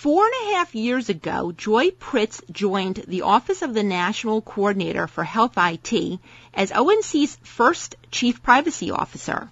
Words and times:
Four 0.00 0.24
and 0.24 0.32
a 0.32 0.54
half 0.54 0.74
years 0.74 1.10
ago, 1.10 1.52
Joy 1.52 1.90
Pritts 1.90 2.40
joined 2.50 3.04
the 3.06 3.20
Office 3.20 3.60
of 3.60 3.74
the 3.74 3.82
National 3.82 4.40
Coordinator 4.40 5.06
for 5.06 5.24
Health 5.24 5.58
IT 5.58 6.18
as 6.54 6.72
ONC's 6.72 7.36
first 7.42 7.96
Chief 8.10 8.42
Privacy 8.42 8.90
Officer. 8.90 9.50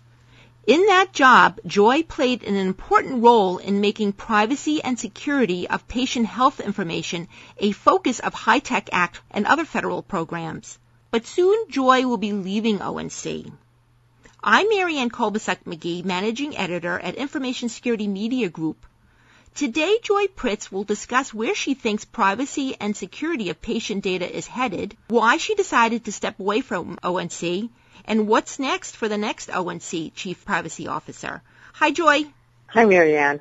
In 0.66 0.86
that 0.86 1.12
job, 1.12 1.60
Joy 1.66 2.02
played 2.02 2.44
an 2.44 2.56
important 2.56 3.22
role 3.22 3.58
in 3.58 3.82
making 3.82 4.14
privacy 4.14 4.82
and 4.82 4.98
security 4.98 5.68
of 5.68 5.86
patient 5.86 6.24
health 6.24 6.60
information 6.60 7.28
a 7.58 7.72
focus 7.72 8.18
of 8.18 8.32
HITECH 8.32 8.88
Act 8.90 9.20
and 9.30 9.44
other 9.44 9.66
federal 9.66 10.02
programs. 10.02 10.78
But 11.10 11.26
soon 11.26 11.68
Joy 11.68 12.06
will 12.06 12.16
be 12.16 12.32
leaving 12.32 12.80
ONC. 12.80 13.52
I'm 14.42 14.68
Marianne 14.70 15.10
Kolbasuk 15.10 15.64
McGee, 15.66 16.06
Managing 16.06 16.56
Editor 16.56 16.98
at 16.98 17.16
Information 17.16 17.68
Security 17.68 18.08
Media 18.08 18.48
Group. 18.48 18.86
Today, 19.58 19.98
Joy 20.00 20.28
Pritts 20.28 20.70
will 20.70 20.84
discuss 20.84 21.34
where 21.34 21.52
she 21.52 21.74
thinks 21.74 22.04
privacy 22.04 22.76
and 22.78 22.96
security 22.96 23.50
of 23.50 23.60
patient 23.60 24.04
data 24.04 24.32
is 24.32 24.46
headed, 24.46 24.96
why 25.08 25.38
she 25.38 25.56
decided 25.56 26.04
to 26.04 26.12
step 26.12 26.38
away 26.38 26.60
from 26.60 26.96
ONC, 27.02 27.68
and 28.04 28.28
what's 28.28 28.60
next 28.60 28.94
for 28.94 29.08
the 29.08 29.18
next 29.18 29.50
ONC 29.50 30.14
Chief 30.14 30.44
Privacy 30.44 30.86
Officer. 30.86 31.42
Hi, 31.72 31.90
Joy. 31.90 32.26
Hi, 32.68 32.84
Marianne. 32.84 33.40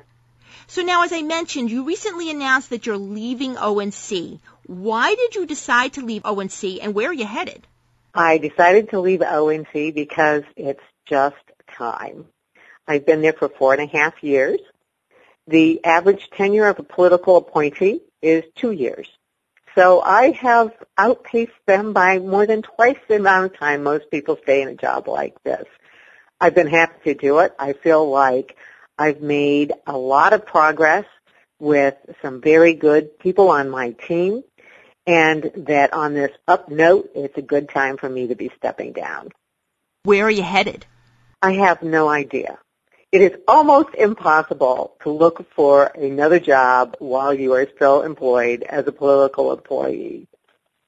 So 0.66 0.82
now, 0.82 1.04
as 1.04 1.12
I 1.12 1.22
mentioned, 1.22 1.70
you 1.70 1.84
recently 1.84 2.32
announced 2.32 2.70
that 2.70 2.84
you're 2.84 2.96
leaving 2.96 3.56
ONC. 3.56 4.40
Why 4.66 5.14
did 5.14 5.36
you 5.36 5.46
decide 5.46 5.92
to 5.92 6.04
leave 6.04 6.24
ONC, 6.24 6.80
and 6.82 6.96
where 6.96 7.10
are 7.10 7.12
you 7.12 7.26
headed? 7.26 7.64
I 8.12 8.38
decided 8.38 8.90
to 8.90 8.98
leave 8.98 9.22
ONC 9.22 9.94
because 9.94 10.42
it's 10.56 10.82
just 11.06 11.36
time. 11.76 12.24
I've 12.88 13.06
been 13.06 13.22
there 13.22 13.34
for 13.34 13.48
four 13.48 13.72
and 13.72 13.82
a 13.82 13.96
half 13.96 14.20
years. 14.20 14.58
The 15.48 15.82
average 15.82 16.28
tenure 16.36 16.68
of 16.68 16.78
a 16.78 16.82
political 16.82 17.38
appointee 17.38 18.02
is 18.20 18.44
two 18.54 18.70
years. 18.70 19.08
So 19.74 20.02
I 20.02 20.32
have 20.32 20.72
outpaced 20.98 21.52
them 21.66 21.94
by 21.94 22.18
more 22.18 22.46
than 22.46 22.60
twice 22.62 22.98
the 23.08 23.16
amount 23.16 23.52
of 23.52 23.58
time 23.58 23.82
most 23.82 24.10
people 24.10 24.38
stay 24.42 24.60
in 24.60 24.68
a 24.68 24.74
job 24.74 25.08
like 25.08 25.42
this. 25.44 25.64
I've 26.38 26.54
been 26.54 26.66
happy 26.66 27.14
to 27.14 27.14
do 27.14 27.38
it. 27.38 27.54
I 27.58 27.72
feel 27.72 28.10
like 28.10 28.56
I've 28.98 29.22
made 29.22 29.72
a 29.86 29.96
lot 29.96 30.34
of 30.34 30.44
progress 30.44 31.06
with 31.58 31.94
some 32.20 32.42
very 32.42 32.74
good 32.74 33.18
people 33.18 33.48
on 33.48 33.70
my 33.70 33.92
team 33.92 34.44
and 35.06 35.50
that 35.68 35.94
on 35.94 36.12
this 36.12 36.32
up 36.46 36.68
note, 36.68 37.10
it's 37.14 37.38
a 37.38 37.42
good 37.42 37.70
time 37.70 37.96
for 37.96 38.08
me 38.08 38.26
to 38.26 38.34
be 38.34 38.50
stepping 38.58 38.92
down. 38.92 39.30
Where 40.02 40.26
are 40.26 40.30
you 40.30 40.42
headed? 40.42 40.84
I 41.40 41.52
have 41.52 41.82
no 41.82 42.10
idea. 42.10 42.58
It 43.10 43.22
is 43.22 43.40
almost 43.48 43.94
impossible 43.94 44.94
to 45.02 45.10
look 45.10 45.50
for 45.54 45.84
another 45.84 46.38
job 46.38 46.96
while 46.98 47.32
you 47.32 47.54
are 47.54 47.66
still 47.74 48.02
employed 48.02 48.62
as 48.62 48.86
a 48.86 48.92
political 48.92 49.50
employee. 49.50 50.28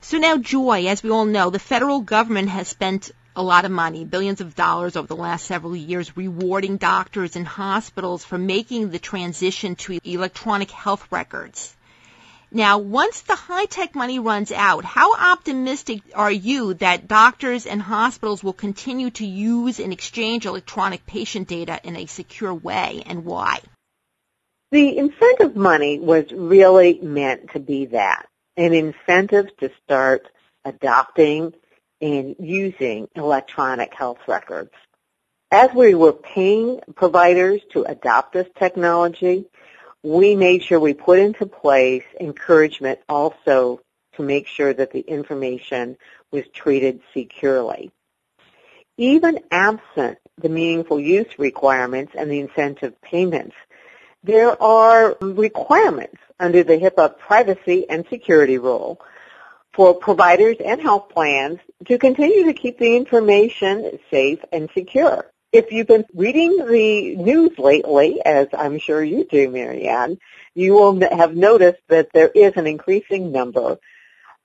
So 0.03 0.19
now, 0.19 0.37
Joy, 0.37 0.87
as 0.89 1.03
we 1.03 1.09
all 1.09 1.25
know, 1.25 1.49
the 1.49 1.59
federal 1.59 2.01
government 2.03 2.51
has 2.51 2.69
spent 2.69 3.11
a 3.35 3.43
lot 3.43 3.65
of 3.65 3.71
money, 3.71 4.05
billions 4.05 4.43
of 4.43 4.55
dollars 4.55 4.97
over 4.97 5.07
the 5.07 5.17
last 5.17 5.47
several 5.47 5.75
years, 5.75 6.15
rewarding 6.15 6.77
doctors 6.77 7.37
and 7.37 7.47
hospitals 7.47 8.23
for 8.23 8.37
making 8.37 8.91
the 8.91 8.99
transition 8.99 9.77
to 9.77 9.99
electronic 10.05 10.71
health 10.71 11.11
records. 11.11 11.75
Now, 12.53 12.79
once 12.79 13.21
the 13.23 13.37
HITECH 13.37 13.95
money 13.95 14.19
runs 14.19 14.51
out, 14.51 14.85
how 14.85 15.15
optimistic 15.15 16.01
are 16.15 16.33
you 16.33 16.75
that 16.75 17.07
doctors 17.07 17.65
and 17.65 17.81
hospitals 17.81 18.43
will 18.43 18.53
continue 18.53 19.11
to 19.11 19.25
use 19.25 19.79
and 19.79 19.93
exchange 19.93 20.47
electronic 20.47 21.07
patient 21.07 21.47
data 21.47 21.81
in 21.85 21.95
a 21.95 22.07
secure 22.07 22.53
way 22.53 23.05
and 23.07 23.25
why? 23.25 23.61
The 24.73 24.99
incentive 24.99 25.55
money 25.55 26.01
was 26.01 26.33
really 26.33 26.99
meant 27.01 27.53
to 27.53 27.61
be 27.61 27.87
that, 27.87 28.27
an 28.57 28.75
incentive 28.75 29.57
to 29.59 29.71
start 29.85 30.27
adopting 30.65 31.55
and 32.01 32.35
using 32.41 33.09
electronic 33.15 33.95
health 33.95 34.19
records. 34.27 34.73
As 35.53 35.71
we 35.75 35.95
were 35.95 36.13
paying 36.13 36.81
providers 36.97 37.61
to 37.73 37.85
adopt 37.85 38.33
this 38.33 38.49
technology, 38.59 39.47
we 40.03 40.37
made 40.37 40.63
sure 40.63 40.81
we 40.81 40.95
put 40.95 41.19
into 41.19 41.47
place 41.47 42.05
encouragement 42.19 43.01
also 43.09 43.81
to 44.17 44.23
make 44.23 44.47
sure 44.47 44.73
that 44.73 44.93
the 44.93 45.01
information 45.01 45.97
was 46.31 46.45
treated 46.53 47.01
securely. 47.13 47.91
Even 48.97 49.41
absent 49.51 50.19
the 50.39 50.49
meaningful 50.49 51.01
use 51.01 51.39
requirements 51.39 52.13
and 52.17 52.31
the 52.31 52.41
incentive 52.41 53.01
payments, 53.03 53.57
there 54.23 54.61
are 54.63 55.17
requirements 55.21 56.19
under 56.39 56.63
the 56.63 56.79
HIPAA 56.79 57.19
privacy 57.19 57.89
and 57.89 58.07
security 58.09 58.59
rule 58.59 59.01
for 59.73 59.95
providers 59.95 60.57
and 60.65 60.81
health 60.81 61.09
plans 61.11 61.59
to 61.87 61.99
continue 61.99 62.45
to 62.45 62.53
keep 62.53 62.79
the 62.79 62.97
information 62.97 63.99
safe 64.11 64.41
and 64.53 64.69
secure. 64.75 65.30
If 65.53 65.73
you've 65.73 65.89
been 65.89 66.05
reading 66.15 66.59
the 66.59 67.17
news 67.17 67.59
lately, 67.59 68.21
as 68.25 68.47
I'm 68.57 68.79
sure 68.79 69.03
you 69.03 69.25
do, 69.25 69.51
Marianne, 69.51 70.19
you 70.55 70.75
will 70.75 71.01
have 71.11 71.35
noticed 71.35 71.81
that 71.89 72.11
there 72.13 72.31
is 72.33 72.53
an 72.55 72.69
increasing 72.69 73.33
number 73.33 73.79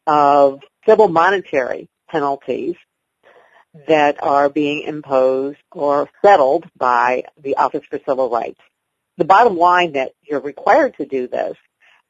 of 0.08 0.62
civil 0.88 1.08
monetary 1.08 1.90
penalties 2.10 2.76
that 3.88 4.24
are 4.24 4.50
being 4.50 4.82
imposed 4.82 5.60
or 5.72 6.10
settled 6.24 6.66
by 6.76 7.26
the 7.40 7.58
Office 7.58 7.84
for 7.88 8.00
Civil 8.08 8.32
Rights. 8.32 8.60
The 9.18 9.26
bottom 9.26 9.58
line 9.58 9.94
that 9.94 10.14
you're 10.24 10.40
required 10.40 10.96
to 10.98 11.06
do 11.06 11.28
this, 11.28 11.56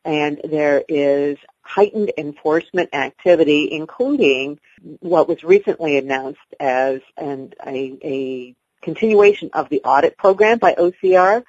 and 0.06 0.40
there 0.44 0.82
is 0.88 1.38
heightened 1.62 2.14
enforcement 2.18 2.94
activity, 2.94 3.74
including 3.74 4.58
what 5.00 5.28
was 5.28 5.44
recently 5.44 5.98
announced 5.98 6.40
as 6.62 7.02
an, 7.18 7.52
a, 7.66 7.98
a 8.02 8.56
continuation 8.86 9.50
of 9.54 9.68
the 9.68 9.82
audit 9.84 10.18
program 10.18 10.60
by 10.60 10.76
OCR, 10.76 11.44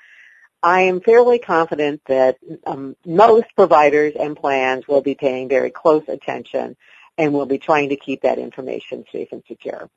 I 0.62 0.80
am 0.82 1.00
fairly 1.00 1.38
confident 1.38 2.00
that 2.06 2.38
um, 2.66 2.97
most 3.04 3.47
providers 3.54 4.14
and 4.19 4.36
plans 4.36 4.88
will 4.88 5.02
be 5.02 5.14
paying 5.14 5.48
very 5.48 5.70
close 5.70 6.08
attention 6.08 6.76
and 7.16 7.32
will 7.32 7.47
be 7.47 7.58
trying 7.58 7.91
to 7.91 7.97
keep 7.97 8.22
that 8.22 8.38
information 8.38 9.04
safe 9.12 9.28
and 9.30 9.44
secure. 9.47 9.88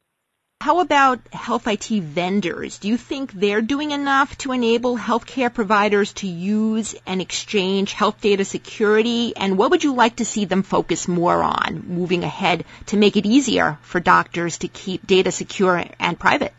How 0.61 0.81
about 0.81 1.21
health 1.31 1.69
IT 1.69 1.87
vendors? 1.87 2.79
Do 2.79 2.89
you 2.89 2.97
think 2.97 3.31
they're 3.31 3.61
doing 3.61 3.91
enough 3.91 4.37
to 4.39 4.51
enable 4.51 4.97
healthcare 4.97 5.53
providers 5.53 6.11
to 6.15 6.27
use 6.27 6.95
and 7.07 7.21
exchange 7.21 7.93
health 7.93 8.19
data 8.19 8.43
security? 8.43 9.33
And 9.37 9.57
what 9.57 9.71
would 9.71 9.85
you 9.85 9.93
like 9.93 10.17
to 10.17 10.25
see 10.25 10.43
them 10.43 10.63
focus 10.63 11.07
more 11.07 11.41
on 11.41 11.85
moving 11.87 12.25
ahead 12.25 12.65
to 12.87 12.97
make 12.97 13.15
it 13.15 13.25
easier 13.25 13.77
for 13.83 14.01
doctors 14.01 14.57
to 14.57 14.67
keep 14.67 15.07
data 15.07 15.31
secure 15.31 15.81
and 15.97 16.19
private? 16.19 16.53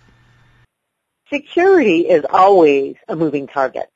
Security 1.33 2.09
is 2.09 2.25
always 2.29 2.97
a 3.07 3.15
moving 3.15 3.47
target. 3.47 3.89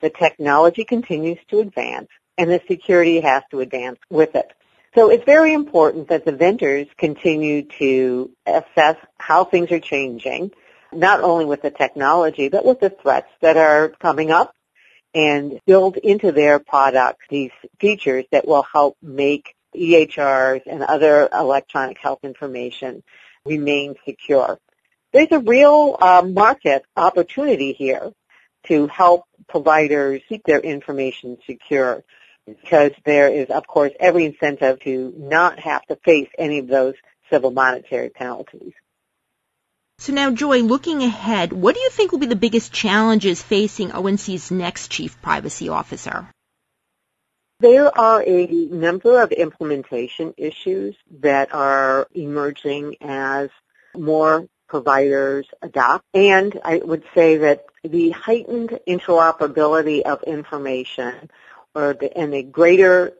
The 0.00 0.08
technology 0.08 0.84
continues 0.84 1.38
to 1.48 1.60
advance 1.60 2.08
and 2.38 2.50
the 2.50 2.62
security 2.66 3.20
has 3.20 3.42
to 3.50 3.60
advance 3.60 3.98
with 4.08 4.34
it. 4.34 4.50
So 4.94 5.10
it's 5.10 5.24
very 5.24 5.52
important 5.52 6.08
that 6.08 6.24
the 6.24 6.32
vendors 6.32 6.86
continue 6.96 7.64
to 7.78 8.30
assess 8.46 8.96
how 9.18 9.44
things 9.44 9.70
are 9.70 9.78
changing, 9.78 10.52
not 10.90 11.20
only 11.20 11.44
with 11.44 11.60
the 11.60 11.70
technology, 11.70 12.48
but 12.48 12.64
with 12.64 12.80
the 12.80 12.90
threats 12.90 13.28
that 13.42 13.58
are 13.58 13.90
coming 14.00 14.30
up 14.30 14.54
and 15.14 15.60
build 15.66 15.98
into 15.98 16.32
their 16.32 16.58
products 16.58 17.26
these 17.28 17.50
features 17.78 18.24
that 18.32 18.48
will 18.48 18.62
help 18.62 18.96
make 19.02 19.54
EHRs 19.76 20.62
and 20.66 20.82
other 20.82 21.28
electronic 21.32 21.98
health 21.98 22.20
information 22.22 23.02
remain 23.44 23.96
secure 24.06 24.58
there's 25.12 25.32
a 25.32 25.40
real 25.40 25.96
uh, 26.00 26.22
market 26.26 26.84
opportunity 26.96 27.72
here 27.72 28.12
to 28.66 28.86
help 28.86 29.24
providers 29.48 30.22
keep 30.28 30.44
their 30.44 30.60
information 30.60 31.38
secure 31.46 32.04
because 32.46 32.92
there 33.04 33.28
is, 33.28 33.48
of 33.50 33.66
course, 33.66 33.92
every 33.98 34.24
incentive 34.24 34.80
to 34.80 35.12
not 35.16 35.58
have 35.58 35.82
to 35.86 35.96
face 35.96 36.28
any 36.38 36.58
of 36.58 36.66
those 36.66 36.94
civil 37.30 37.50
monetary 37.50 38.10
penalties. 38.10 38.72
So 39.98 40.12
now, 40.14 40.30
Joy, 40.30 40.60
looking 40.60 41.02
ahead, 41.02 41.52
what 41.52 41.74
do 41.74 41.80
you 41.80 41.90
think 41.90 42.10
will 42.10 42.18
be 42.18 42.26
the 42.26 42.36
biggest 42.36 42.72
challenges 42.72 43.42
facing 43.42 43.90
ONC's 43.90 44.50
next 44.50 44.90
Chief 44.90 45.20
Privacy 45.20 45.68
Officer? 45.68 46.28
There 47.60 47.96
are 47.96 48.22
a 48.26 48.46
number 48.46 49.20
of 49.20 49.32
implementation 49.32 50.32
issues 50.38 50.96
that 51.20 51.52
are 51.52 52.08
emerging 52.14 52.96
as 53.02 53.50
more 53.94 54.48
providers 54.70 55.46
adopt. 55.60 56.04
And 56.14 56.58
I 56.64 56.78
would 56.78 57.02
say 57.12 57.38
that 57.38 57.66
the 57.82 58.10
heightened 58.10 58.78
interoperability 58.86 60.02
of 60.02 60.22
information 60.22 61.28
or 61.74 61.94
the, 61.94 62.16
and 62.16 62.32
the 62.32 62.44
greater 62.44 63.12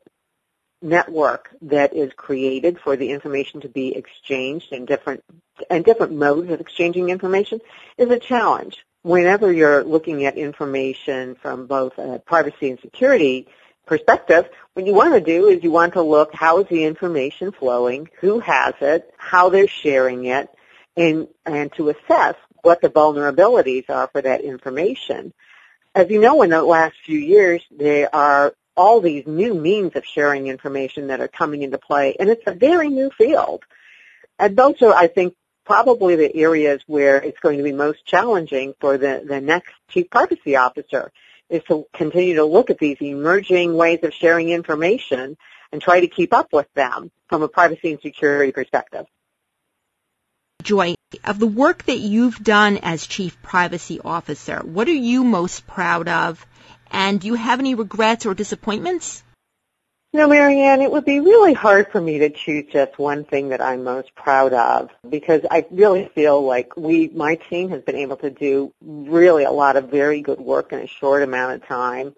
network 0.81 1.51
that 1.63 1.95
is 1.95 2.13
created 2.17 2.79
for 2.79 2.97
the 2.97 3.11
information 3.11 3.61
to 3.63 3.69
be 3.69 3.95
exchanged 3.95 4.73
in 4.73 4.87
different 4.87 5.23
and 5.69 5.85
different 5.85 6.13
modes 6.13 6.51
of 6.51 6.61
exchanging 6.61 7.11
information 7.11 7.61
is 7.99 8.09
a 8.09 8.19
challenge. 8.19 8.79
Whenever 9.03 9.53
you're 9.53 9.83
looking 9.83 10.25
at 10.25 10.39
information 10.39 11.35
from 11.35 11.67
both 11.67 11.99
a 11.99 12.19
privacy 12.21 12.71
and 12.71 12.79
security 12.81 13.49
perspective, 13.87 14.49
what 14.75 14.87
you 14.87 14.95
want 14.95 15.15
to 15.15 15.21
do 15.21 15.49
is 15.49 15.65
you 15.65 15.71
want 15.71 15.95
to 15.95 16.03
look 16.03 16.33
how 16.33 16.61
is 16.61 16.69
the 16.69 16.85
information 16.85 17.51
flowing, 17.51 18.09
who 18.21 18.39
has 18.39 18.75
it, 18.81 19.13
how 19.19 19.51
they're 19.51 19.67
sharing 19.67 20.27
it, 20.27 20.49
and, 20.97 21.29
and 21.47 21.73
to 21.75 21.91
assess 21.91 22.35
what 22.63 22.81
the 22.81 22.91
vulnerabilities 22.91 23.89
are 23.89 24.09
for 24.09 24.23
that 24.23 24.43
information. 24.43 25.33
As 25.95 26.11
you 26.11 26.21
know, 26.21 26.43
in 26.43 26.51
the 26.51 26.63
last 26.63 26.97
few 27.05 27.19
years, 27.19 27.63
there 27.71 28.15
are 28.15 28.55
all 28.77 29.01
these 29.01 29.27
new 29.27 29.55
means 29.55 29.97
of 29.97 30.05
sharing 30.05 30.47
information 30.47 31.09
that 31.09 31.21
are 31.21 31.29
coming 31.29 31.63
into 31.63 31.79
play, 31.79 32.17
and 32.19 32.31
it's 32.31 32.47
a 32.47 32.55
very 32.55 32.89
new 32.89 33.11
field. 33.11 33.65
And 34.39 34.57
those 34.57 34.81
are, 34.83 34.95
I 34.95 35.07
think, 35.07 35.35
probably 35.65 36.17
the 36.17 36.35
areas 36.35 36.83
where 36.87 37.19
it's 37.19 37.39
going 37.41 37.59
to 37.59 37.65
be 37.65 37.73
most 37.73 38.05
challenging 38.05 38.75
for 38.81 38.99
the, 38.99 39.25
the 39.27 39.41
next 39.41 39.73
chief 39.89 40.09
privacy 40.11 40.57
officer 40.57 41.13
is 41.49 41.63
to 41.65 41.87
continue 41.93 42.37
to 42.37 42.45
look 42.45 42.71
at 42.71 42.79
these 42.79 42.97
emerging 43.01 43.75
ways 43.75 44.01
of 44.03 44.15
sharing 44.15 44.51
information 44.51 45.37
and 45.73 45.83
try 45.83 46.01
to 46.01 46.09
keep 46.09 46.33
up 46.33 46.53
with 46.53 46.73
them 46.75 47.11
from 47.29 47.43
a 47.43 47.49
privacy 47.49 47.93
and 47.93 48.01
security 48.01 48.53
perspective. 48.53 49.07
Joy, 50.63 50.95
of 51.25 51.39
the 51.39 51.47
work 51.47 51.85
that 51.85 51.99
you've 51.99 52.43
done 52.43 52.79
as 52.83 53.07
Chief 53.07 53.41
Privacy 53.43 54.01
Officer, 54.05 54.61
what 54.65 54.89
are 54.89 54.93
you 54.93 55.25
most 55.25 55.67
proud 55.67 56.09
of? 56.09 56.45
And 56.91 57.21
do 57.21 57.27
you 57.27 57.35
have 57.35 57.61
any 57.61 57.75
regrets 57.75 58.27
or 58.27 58.35
disappointments? 58.35 59.23
You 60.13 60.19
know, 60.19 60.29
Marianne, 60.29 60.81
it 60.81 60.91
would 60.91 61.05
be 61.05 61.21
really 61.21 61.53
hard 61.53 61.93
for 61.93 62.01
me 62.01 62.19
to 62.19 62.31
choose 62.31 62.65
just 62.73 62.99
one 62.99 63.25
thing 63.25 63.51
that 63.51 63.61
I'm 63.61 63.85
most 63.85 64.13
proud 64.17 64.53
of 64.53 64.91
because 65.09 65.43
I 65.49 65.67
really 65.71 66.11
feel 66.13 66.45
like 66.45 66.77
we, 66.77 67.07
my 67.09 67.37
team 67.37 67.71
has 67.71 67.83
been 67.83 67.95
able 67.95 68.17
to 68.17 68.31
do 68.31 68.73
really 68.81 69.45
a 69.45 69.53
lot 69.53 69.77
of 69.77 69.89
very 69.89 70.21
good 70.21 70.41
work 70.41 70.73
in 70.73 70.81
a 70.81 70.89
short 70.89 71.23
amount 71.23 71.63
of 71.63 71.69
time. 71.69 72.17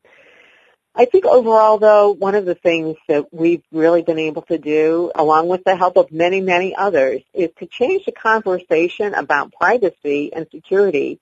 I 0.94 1.06
think 1.06 1.24
overall 1.24 1.78
though, 1.78 2.10
one 2.10 2.34
of 2.34 2.44
the 2.44 2.54
things 2.54 2.96
that 3.08 3.32
we've 3.32 3.62
really 3.72 4.02
been 4.02 4.18
able 4.18 4.42
to 4.42 4.58
do, 4.58 5.10
along 5.14 5.48
with 5.48 5.64
the 5.64 5.76
help 5.76 5.96
of 5.96 6.12
many, 6.12 6.40
many 6.40 6.74
others, 6.74 7.22
is 7.32 7.50
to 7.58 7.66
change 7.66 8.04
the 8.04 8.12
conversation 8.12 9.14
about 9.14 9.52
privacy 9.52 10.32
and 10.32 10.46
security 10.50 11.18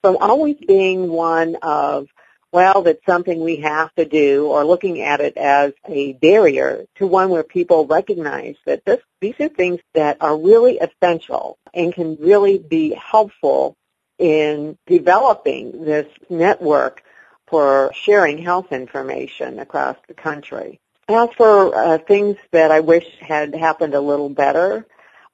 from 0.00 0.16
always 0.18 0.56
being 0.56 1.10
one 1.10 1.56
of 1.62 2.08
well, 2.52 2.82
that's 2.82 3.04
something 3.06 3.40
we 3.40 3.56
have 3.56 3.94
to 3.94 4.04
do 4.04 4.48
or 4.48 4.64
looking 4.64 5.02
at 5.02 5.20
it 5.20 5.36
as 5.36 5.72
a 5.86 6.14
barrier 6.14 6.84
to 6.96 7.06
one 7.06 7.30
where 7.30 7.44
people 7.44 7.86
recognize 7.86 8.56
that 8.66 8.84
this, 8.84 8.98
these 9.20 9.38
are 9.38 9.48
things 9.48 9.78
that 9.94 10.16
are 10.20 10.36
really 10.36 10.78
essential 10.78 11.58
and 11.72 11.94
can 11.94 12.16
really 12.16 12.58
be 12.58 12.92
helpful 12.94 13.76
in 14.18 14.76
developing 14.86 15.84
this 15.84 16.08
network 16.28 17.04
for 17.50 17.90
sharing 17.94 18.38
health 18.38 18.72
information 18.72 19.58
across 19.58 19.96
the 20.08 20.14
country. 20.14 20.80
As 21.08 21.28
for 21.36 21.74
uh, 21.74 21.98
things 21.98 22.36
that 22.52 22.70
I 22.70 22.80
wish 22.80 23.06
had 23.20 23.54
happened 23.54 23.94
a 23.94 24.00
little 24.00 24.28
better 24.28 24.86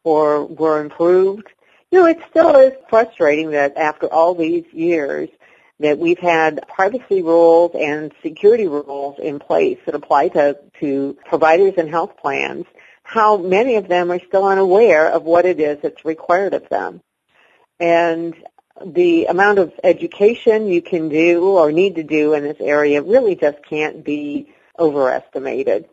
or 0.03 0.47
were 0.47 0.81
improved, 0.81 1.49
you 1.91 2.01
know, 2.01 2.07
it 2.07 2.19
still 2.31 2.57
is 2.57 2.73
frustrating 2.89 3.51
that 3.51 3.77
after 3.77 4.13
all 4.13 4.35
these 4.35 4.65
years, 4.73 5.29
that 5.79 5.99
we've 5.99 6.19
had 6.19 6.67
privacy 6.69 7.23
rules 7.23 7.73
and 7.75 8.13
security 8.23 8.67
rules 8.67 9.19
in 9.19 9.39
place 9.39 9.79
that 9.85 9.95
apply 9.95 10.29
to, 10.29 10.57
to 10.81 11.17
providers 11.27 11.75
and 11.77 11.91
health 11.91 12.17
plans, 12.17 12.65
how 13.03 13.37
many 13.37 13.77
of 13.77 13.87
them 13.87 14.11
are 14.11 14.21
still 14.27 14.45
unaware 14.47 15.09
of 15.09 15.23
what 15.23 15.45
it 15.45 15.61
is 15.61 15.79
that's 15.83 16.05
required 16.05 16.55
of 16.55 16.69
them. 16.71 17.03
And 17.79 18.35
the 18.85 19.27
amount 19.27 19.59
of 19.59 19.73
education 19.83 20.67
you 20.67 20.83
can 20.83 21.09
do 21.09 21.43
or 21.57 21.73
need 21.73 21.97
to 21.97 22.03
do 22.03 22.35
in 22.35 22.43
this 22.43 22.61
area 22.61 23.03
really 23.03 23.37
just 23.37 23.59
can't 23.69 24.05
be 24.05 24.53
overestimated 24.79 25.89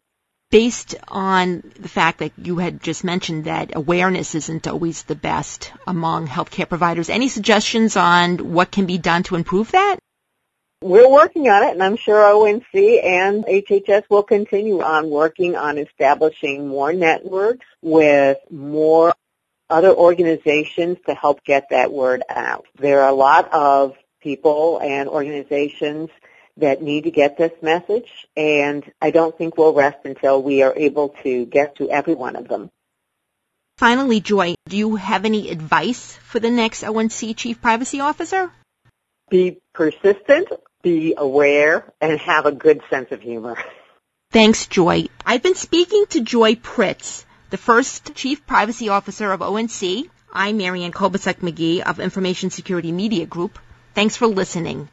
based 0.54 0.94
on 1.08 1.64
the 1.80 1.90
fact 1.90 2.20
that 2.20 2.32
you 2.38 2.58
had 2.58 2.80
just 2.80 3.04
mentioned 3.04 3.46
that 3.46 3.76
awareness 3.76 4.36
isn't 4.36 4.68
always 4.68 5.02
the 5.02 5.16
best 5.16 5.74
among 5.88 6.28
healthcare 6.28 6.70
providers, 6.70 7.10
any 7.10 7.28
suggestions 7.28 7.98
on 7.98 8.38
what 8.54 8.70
can 8.70 8.86
be 8.86 9.00
done 9.00 9.24
to 9.24 9.36
improve 9.36 9.72
that? 9.72 9.98
We're 10.84 11.10
working 11.10 11.48
on 11.50 11.64
it, 11.64 11.72
and 11.72 11.82
I'm 11.82 11.98
sure 11.98 12.22
ONC 12.22 12.76
and 12.76 13.46
HHS 13.46 14.04
will 14.12 14.22
continue 14.22 14.84
on 14.84 15.10
working 15.10 15.56
on 15.56 15.80
establishing 15.80 16.68
more 16.68 16.94
networks 16.94 17.66
with 17.82 18.38
more 18.52 19.16
other 19.74 19.94
organizations 19.94 21.00
to 21.08 21.16
help 21.16 21.44
get 21.44 21.66
that 21.72 21.92
word 21.92 22.22
out. 22.30 22.66
There 22.78 23.02
are 23.02 23.10
a 23.10 23.16
lot 23.16 23.52
of 23.52 23.96
people 24.22 24.80
and 24.80 25.10
organizations 25.10 26.10
that 26.58 26.84
need 26.84 27.06
to 27.06 27.12
get 27.12 27.38
this 27.38 27.52
message, 27.64 28.28
and 28.38 28.84
I 29.02 29.10
don't 29.10 29.36
think 29.36 29.58
we'll 29.58 29.74
rest 29.74 29.98
until 30.06 30.44
we 30.44 30.62
are 30.62 30.74
able 30.76 31.10
to 31.24 31.46
get 31.48 31.78
to 31.78 31.90
every 31.90 32.14
one 32.14 32.36
of 32.36 32.48
them. 32.48 32.70
Finally, 33.78 34.22
Joy, 34.22 34.54
do 34.70 34.78
you 34.78 34.96
have 34.96 35.26
any 35.26 35.50
advice 35.50 36.16
for 36.18 36.40
the 36.40 36.52
next 36.52 36.84
ONC 36.84 37.36
Chief 37.36 37.60
Privacy 37.60 38.00
Officer? 38.00 38.52
Be 39.32 39.58
persistent, 39.74 40.50
be 40.84 41.16
aware, 41.18 41.92
and 42.00 42.20
have 42.20 42.46
a 42.46 42.52
good 42.52 42.82
sense 42.92 43.12
of 43.12 43.22
humor. 43.22 43.58
Thanks, 44.32 44.68
Joy. 44.68 45.08
I've 45.26 45.42
been 45.42 45.56
speaking 45.56 46.06
to 46.10 46.22
Joy 46.22 46.56
Pritts, 46.56 47.26
the 47.54 47.58
first 47.58 48.16
Chief 48.16 48.44
Privacy 48.48 48.90
Officer 48.90 49.32
of 49.32 49.44
ONC. 49.44 50.10
I'm 50.34 50.58
Marianne 50.58 50.92
Kolbasuk 50.92 51.36
McGee 51.36 51.82
of 51.82 52.00
Information 52.00 52.50
Security 52.50 52.92
Media 52.92 53.28
Group. 53.28 53.60
Thanks 53.94 54.16
for 54.18 54.26
listening. 54.26 54.90